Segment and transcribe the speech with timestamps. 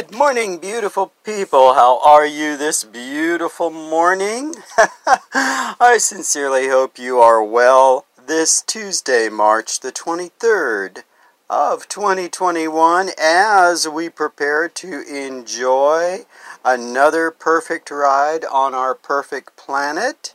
[0.00, 1.74] Good morning, beautiful people.
[1.74, 4.54] How are you this beautiful morning?
[5.34, 11.02] I sincerely hope you are well this Tuesday, March the 23rd
[11.50, 16.24] of 2021, as we prepare to enjoy
[16.64, 20.34] another perfect ride on our perfect planet,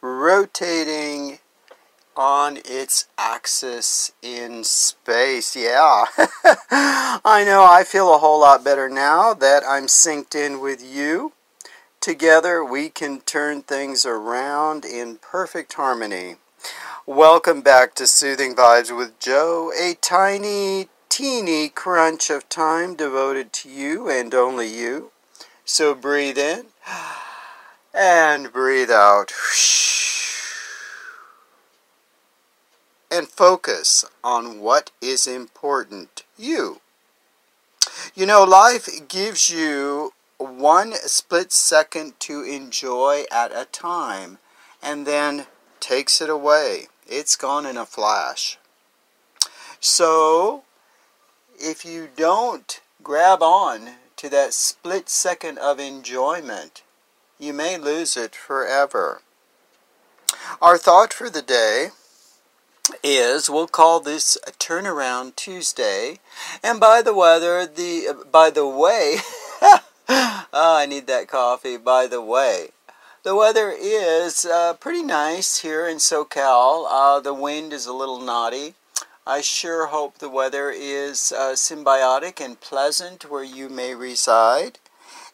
[0.00, 1.40] rotating
[2.16, 5.56] on its axis in space.
[5.56, 6.04] Yeah.
[6.70, 11.32] I know I feel a whole lot better now that I'm synced in with you.
[12.00, 16.36] Together we can turn things around in perfect harmony.
[17.06, 23.68] Welcome back to Soothing Vibes with Joe, a tiny, teeny crunch of time devoted to
[23.68, 25.10] you and only you.
[25.64, 26.66] So breathe in
[27.94, 29.32] and breathe out.
[33.14, 36.80] And focus on what is important you.
[38.14, 44.38] You know, life gives you one split second to enjoy at a time
[44.82, 45.46] and then
[45.78, 46.88] takes it away.
[47.06, 48.58] It's gone in a flash.
[49.78, 50.64] So,
[51.56, 56.82] if you don't grab on to that split second of enjoyment,
[57.38, 59.20] you may lose it forever.
[60.60, 61.90] Our thought for the day
[63.02, 66.18] is we'll call this a turnaround Tuesday.
[66.62, 69.16] And by the weather, the by the way,
[69.62, 69.80] oh,
[70.52, 71.76] I need that coffee.
[71.76, 72.70] By the way,
[73.22, 76.86] the weather is uh, pretty nice here in SoCal.
[76.88, 78.74] Uh, the wind is a little naughty.
[79.26, 84.78] I sure hope the weather is uh, symbiotic and pleasant where you may reside.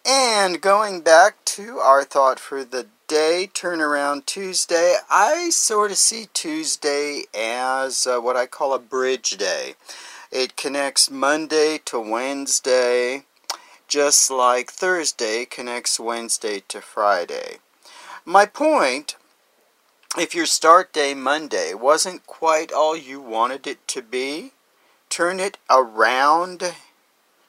[0.05, 6.29] And going back to our thought for the day, turnaround Tuesday, I sort of see
[6.33, 9.75] Tuesday as uh, what I call a bridge day.
[10.33, 13.25] It connects Monday to Wednesday,
[13.89, 17.59] just like Thursday connects Wednesday to Friday.
[18.25, 19.17] My point
[20.19, 24.53] if your start day Monday wasn't quite all you wanted it to be,
[25.09, 26.75] turn it around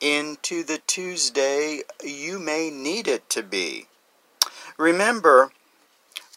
[0.02, 3.86] into the Tuesday you may need it to be.
[4.78, 5.52] Remember,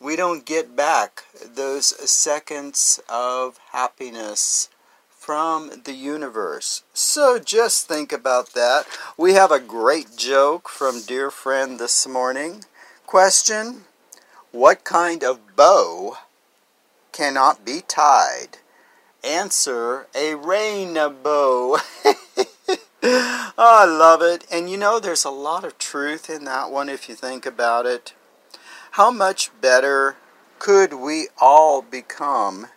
[0.01, 4.69] we don't get back those seconds of happiness
[5.09, 6.83] from the universe.
[6.93, 8.87] So just think about that.
[9.17, 12.65] We have a great joke from dear friend this morning.
[13.07, 13.85] Question
[14.53, 16.19] What kind of bow
[17.13, 18.59] cannot be tied?
[19.23, 21.79] Answer A rainbow.
[23.07, 24.47] oh, I love it.
[24.51, 27.85] And you know, there's a lot of truth in that one if you think about
[27.85, 28.15] it.
[28.93, 30.17] How much better
[30.59, 32.69] could we all become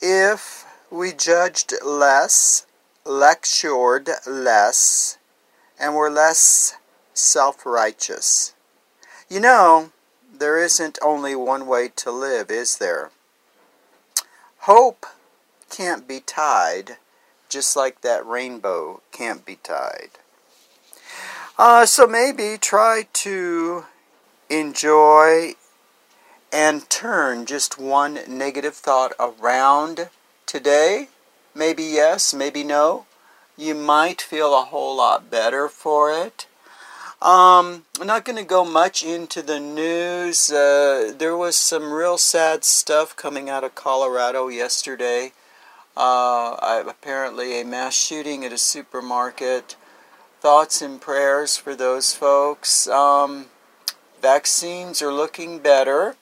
[0.00, 2.66] if we judged less,
[3.04, 5.16] lectured less,
[5.78, 6.74] and were less
[7.14, 8.54] self righteous?
[9.28, 9.92] You know,
[10.36, 13.12] there isn't only one way to live, is there?
[14.62, 15.06] Hope
[15.70, 16.96] can't be tied,
[17.52, 20.10] just like that rainbow can't be tied.
[21.58, 23.84] Uh, so maybe try to
[24.48, 25.52] enjoy
[26.52, 30.08] and turn just one negative thought around
[30.46, 31.08] today.
[31.54, 33.06] Maybe yes, maybe no.
[33.56, 36.46] You might feel a whole lot better for it.
[37.20, 40.50] Um, I'm not going to go much into the news.
[40.50, 45.32] Uh, there was some real sad stuff coming out of Colorado yesterday.
[45.96, 49.76] Uh, apparently, a mass shooting at a supermarket.
[50.40, 52.88] Thoughts and prayers for those folks.
[52.88, 53.46] Um,
[54.22, 56.14] Vaccines are looking better,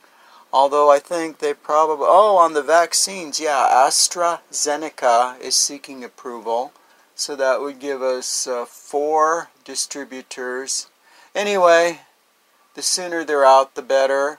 [0.55, 2.07] although I think they probably.
[2.09, 6.73] Oh, on the vaccines, yeah, AstraZeneca is seeking approval,
[7.15, 10.89] so that would give us uh, four distributors.
[11.35, 12.01] Anyway,
[12.75, 14.39] the sooner they're out, the better.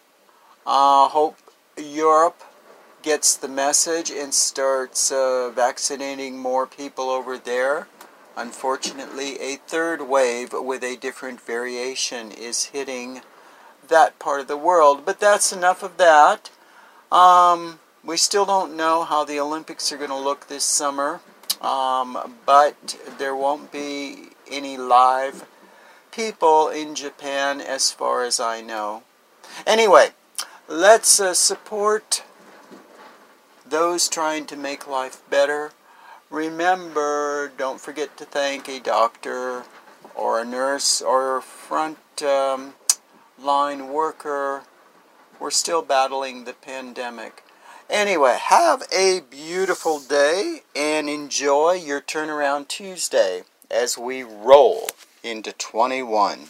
[0.66, 1.38] Uh, hope
[1.78, 2.42] Europe
[3.02, 7.88] gets the message and starts uh, vaccinating more people over there.
[8.38, 13.22] Unfortunately, a third wave with a different variation is hitting
[13.88, 15.06] that part of the world.
[15.06, 16.50] But that's enough of that.
[17.12, 21.20] Um, we still don't know how the Olympics are going to look this summer,
[21.62, 25.46] um, but there won't be any live
[26.12, 29.04] people in Japan as far as I know.
[29.68, 30.10] Anyway,
[30.68, 32.24] let's uh, support
[33.72, 35.72] those trying to make life better.
[36.30, 39.64] Remember, don't forget to thank a doctor
[40.14, 42.76] or a nurse or a front um,
[43.42, 44.64] line worker.
[45.40, 47.44] We're still battling the pandemic.
[47.90, 54.90] Anyway, have a beautiful day and enjoy your turnaround Tuesday as we roll.
[55.24, 56.50] into 21.